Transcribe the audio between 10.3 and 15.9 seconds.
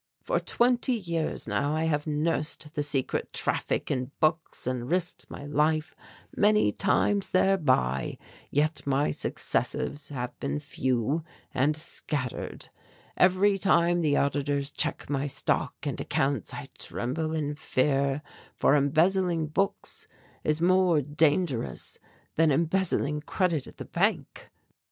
been few and scattered. Every time the auditors check my stock